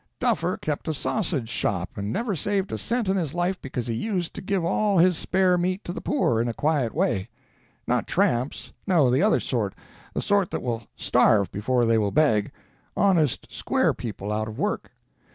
[0.19, 3.93] Duffer kept a sausage shop and never saved a cent in his life because he
[3.93, 7.29] used to give all his spare meat to the poor, in a quiet way.
[7.85, 14.31] Not tramps,—no, the other sort—the sort that will starve before they will beg—honest square people
[14.31, 14.89] out of work.